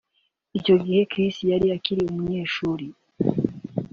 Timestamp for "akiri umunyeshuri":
1.75-2.85